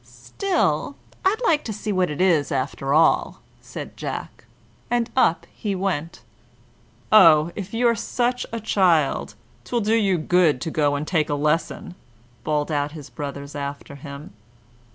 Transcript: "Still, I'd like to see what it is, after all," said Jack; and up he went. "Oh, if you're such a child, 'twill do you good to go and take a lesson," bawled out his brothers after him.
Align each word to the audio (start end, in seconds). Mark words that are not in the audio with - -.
"Still, 0.03 0.95
I'd 1.23 1.39
like 1.43 1.63
to 1.65 1.71
see 1.71 1.91
what 1.91 2.09
it 2.09 2.19
is, 2.19 2.51
after 2.51 2.91
all," 2.91 3.39
said 3.61 3.95
Jack; 3.95 4.45
and 4.89 5.11
up 5.15 5.45
he 5.53 5.75
went. 5.75 6.21
"Oh, 7.11 7.51
if 7.55 7.71
you're 7.71 7.93
such 7.93 8.43
a 8.51 8.59
child, 8.59 9.35
'twill 9.63 9.81
do 9.81 9.93
you 9.95 10.17
good 10.17 10.59
to 10.61 10.71
go 10.71 10.95
and 10.95 11.05
take 11.05 11.29
a 11.29 11.35
lesson," 11.35 11.93
bawled 12.43 12.71
out 12.71 12.93
his 12.93 13.11
brothers 13.11 13.53
after 13.55 13.93
him. 13.93 14.33